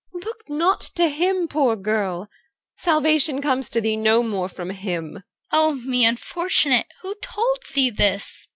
[0.13, 2.27] Look not to him, poor girl!
[2.75, 5.17] Salvation comes to thee no more from him.
[5.17, 5.21] CHR.
[5.51, 6.87] Oh me, unfortunate!
[7.03, 8.47] Who told thee this?